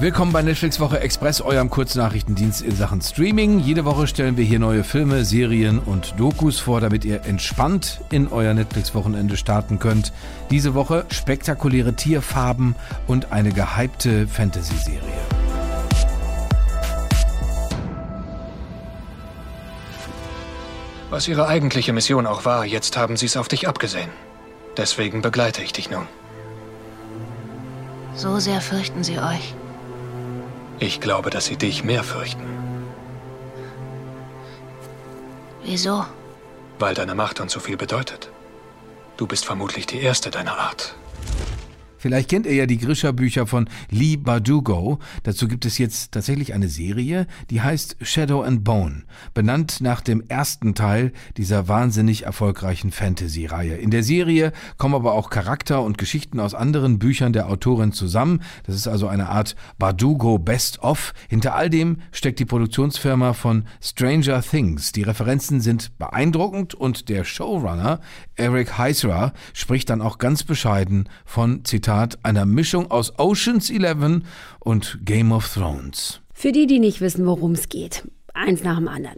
[0.00, 3.58] Willkommen bei Netflix Woche Express, eurem Kurznachrichtendienst in Sachen Streaming.
[3.58, 8.28] Jede Woche stellen wir hier neue Filme, Serien und Dokus vor, damit ihr entspannt in
[8.28, 10.12] euer Netflix-Wochenende starten könnt.
[10.52, 12.76] Diese Woche spektakuläre Tierfarben
[13.08, 15.00] und eine gehypte Fantasy-Serie.
[21.10, 24.10] Was ihre eigentliche Mission auch war, jetzt haben sie es auf dich abgesehen.
[24.76, 26.06] Deswegen begleite ich dich nun.
[28.14, 29.56] So sehr fürchten sie euch.
[30.80, 32.46] Ich glaube, dass sie dich mehr fürchten.
[35.64, 36.06] Wieso?
[36.78, 38.30] Weil deine Macht uns so viel bedeutet.
[39.16, 40.94] Du bist vermutlich die Erste deiner Art.
[41.98, 45.00] Vielleicht kennt ihr ja die Grisha-Bücher von Lee Bardugo.
[45.24, 49.02] Dazu gibt es jetzt tatsächlich eine Serie, die heißt Shadow and Bone,
[49.34, 53.74] benannt nach dem ersten Teil dieser wahnsinnig erfolgreichen Fantasy-Reihe.
[53.74, 58.42] In der Serie kommen aber auch Charakter und Geschichten aus anderen Büchern der Autorin zusammen.
[58.64, 61.14] Das ist also eine Art Bardugo Best-of.
[61.28, 64.92] Hinter all dem steckt die Produktionsfirma von Stranger Things.
[64.92, 68.00] Die Referenzen sind beeindruckend und der Showrunner
[68.36, 74.20] Eric Heisra spricht dann auch ganz bescheiden von Zitat Zitat, einer Mischung aus Oceans 11
[74.60, 76.20] und Game of Thrones.
[76.34, 79.16] Für die, die nicht wissen, worum es geht, eins nach dem anderen.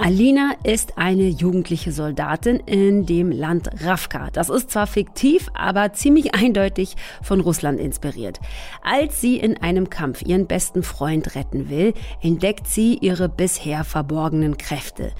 [0.00, 4.28] Alina ist eine jugendliche Soldatin in dem Land Ravka.
[4.32, 8.40] Das ist zwar fiktiv, aber ziemlich eindeutig von Russland inspiriert.
[8.82, 14.56] Als sie in einem Kampf ihren besten Freund retten will, entdeckt sie ihre bisher verborgenen
[14.56, 15.12] Kräfte.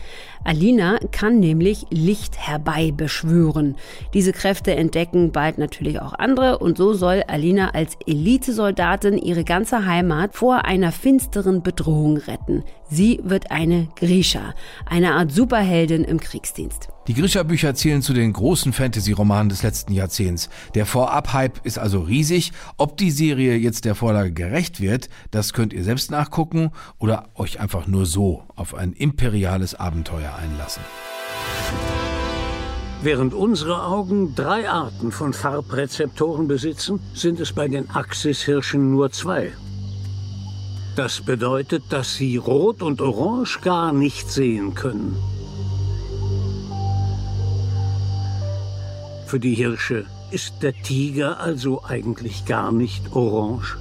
[0.49, 3.77] Alina kann nämlich Licht herbeibeschwören.
[4.15, 9.85] Diese Kräfte entdecken bald natürlich auch andere und so soll Alina als Elitesoldatin ihre ganze
[9.85, 12.65] Heimat vor einer finsteren Bedrohung retten.
[12.89, 14.55] Sie wird eine Grisha,
[14.87, 16.89] eine Art Superheldin im Kriegsdienst.
[17.09, 20.51] Die Grisha-Bücher zählen zu den großen Fantasy-Romanen des letzten Jahrzehnts.
[20.75, 22.53] Der Vorab-Hype ist also riesig.
[22.77, 27.61] Ob die Serie jetzt der Vorlage gerecht wird, das könnt ihr selbst nachgucken oder euch
[27.61, 30.83] einfach nur so auf ein imperiales Abenteuer einlassen.
[33.03, 39.53] Während unsere Augen drei Arten von Farbrezeptoren besitzen, sind es bei den Axis-Hirschen nur zwei.
[40.97, 45.17] Das bedeutet, dass sie Rot und Orange gar nicht sehen können.
[49.27, 53.79] Für die Hirsche ist der Tiger also eigentlich gar nicht orange.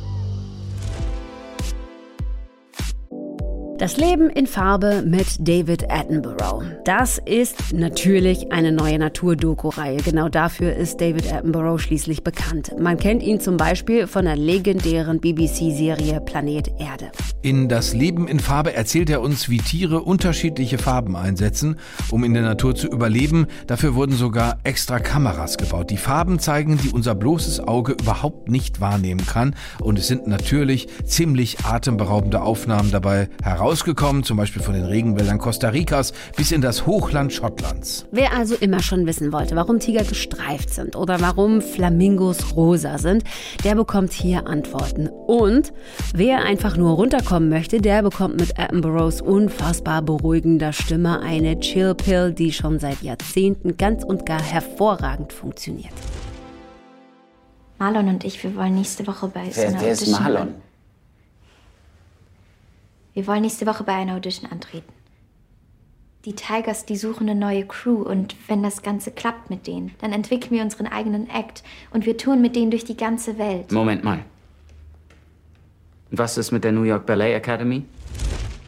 [3.78, 6.64] Das Leben in Farbe mit David Attenborough.
[6.84, 9.98] Das ist natürlich eine neue Naturdoku-Reihe.
[9.98, 12.72] Genau dafür ist David Attenborough schließlich bekannt.
[12.80, 17.12] Man kennt ihn zum Beispiel von der legendären BBC-Serie Planet Erde.
[17.44, 21.76] In Das Leben in Farbe erzählt er uns, wie Tiere unterschiedliche Farben einsetzen,
[22.10, 23.46] um in der Natur zu überleben.
[23.68, 25.92] Dafür wurden sogar extra Kameras gebaut.
[25.92, 29.56] Die Farben zeigen, die unser bloßes Auge überhaupt nicht wahrnehmen kann.
[29.80, 35.40] Und es sind natürlich ziemlich atemberaubende Aufnahmen dabei heraus rausgekommen, zum Beispiel von den Regenwäldern
[35.40, 38.06] Costa Ricas bis in das Hochland Schottlands.
[38.12, 43.26] Wer also immer schon wissen wollte, warum Tiger gestreift sind oder warum Flamingos rosa sind,
[43.66, 45.10] der bekommt hier Antworten.
[45.10, 45.74] Und
[46.14, 52.32] wer einfach nur runterkommen möchte, der bekommt mit Attenboroughs unfassbar beruhigender Stimme eine Chill Pill,
[52.32, 55.94] die schon seit Jahrzehnten ganz und gar hervorragend funktioniert.
[57.80, 60.67] Marlon und ich, wir wollen nächste Woche bei wer, wer ist Marlon?
[63.18, 64.94] Wir wollen nächste Woche bei einer Audition antreten.
[66.24, 70.14] Die Tigers, die suchen eine neue Crew und wenn das Ganze klappt mit denen, dann
[70.14, 73.72] entwickeln wir unseren eigenen Act und wir touren mit denen durch die ganze Welt.
[73.72, 74.20] Moment mal.
[76.12, 77.86] Was ist mit der New York Ballet Academy?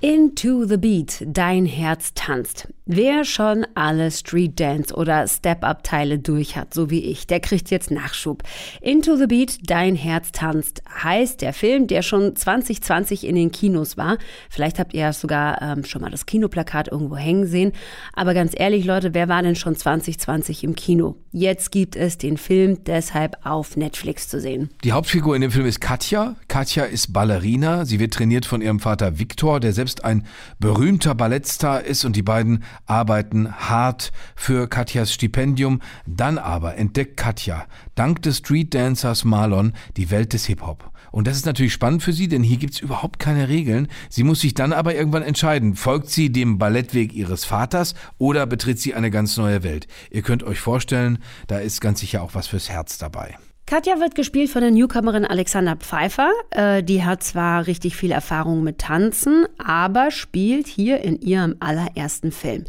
[0.02, 2.70] Into the Beat, dein Herz tanzt.
[2.86, 7.92] Wer schon alle Street Dance oder Step-Up-Teile durch hat, so wie ich, der kriegt jetzt
[7.92, 8.42] Nachschub.
[8.82, 13.98] Into the Beat, dein Herz tanzt, heißt der Film, der schon 2020 in den Kinos
[13.98, 14.18] war.
[14.50, 17.74] Vielleicht habt ihr sogar ähm, schon mal das Kinoplakat irgendwo hängen sehen.
[18.14, 21.18] Aber ganz ehrlich, Leute, wer war denn schon 2020 im Kino?
[21.32, 24.70] Jetzt gibt es den Film deshalb auf Netflix zu sehen.
[24.86, 26.38] Die Hauptfigur in dem Film ist Katja.
[26.50, 27.86] Katja ist Ballerina.
[27.86, 30.26] Sie wird trainiert von ihrem Vater Viktor, der selbst ein
[30.60, 35.80] berühmter Ballettstar ist und die beiden arbeiten hart für Katjas Stipendium.
[36.08, 37.66] Dann aber entdeckt Katja
[37.96, 40.92] dank des Streetdancers Marlon die Welt des Hip-Hop.
[41.12, 43.88] Und das ist natürlich spannend für sie, denn hier gibt es überhaupt keine Regeln.
[44.10, 48.80] Sie muss sich dann aber irgendwann entscheiden, folgt sie dem Ballettweg ihres Vaters oder betritt
[48.80, 49.88] sie eine ganz neue Welt.
[50.10, 53.38] Ihr könnt euch vorstellen, da ist ganz sicher auch was fürs Herz dabei.
[53.70, 56.32] Katja wird gespielt von der Newcomerin Alexander Pfeiffer.
[56.50, 62.32] Äh, die hat zwar richtig viel Erfahrung mit Tanzen, aber spielt hier in ihrem allerersten
[62.32, 62.64] Film.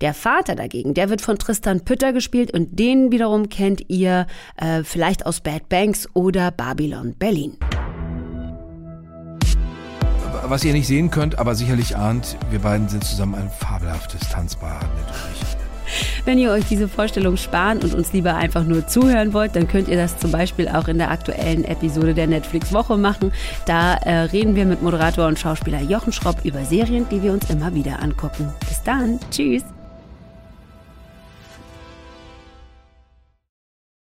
[0.00, 4.84] Der Vater dagegen, der wird von Tristan Pütter gespielt und den wiederum kennt ihr äh,
[4.84, 7.58] vielleicht aus Bad Banks oder Babylon Berlin.
[10.44, 14.78] was ihr nicht sehen könnt, aber sicherlich ahnt, wir beiden sind zusammen ein fabelhaftes Tanzpaar
[14.96, 15.65] natürlich.
[16.24, 19.88] Wenn ihr euch diese Vorstellung sparen und uns lieber einfach nur zuhören wollt, dann könnt
[19.88, 23.32] ihr das zum Beispiel auch in der aktuellen Episode der Netflix Woche machen.
[23.66, 27.50] Da äh, reden wir mit Moderator und Schauspieler Jochen Schropp über Serien, die wir uns
[27.50, 28.52] immer wieder angucken.
[28.68, 29.18] Bis dann.
[29.30, 29.75] Tschüss.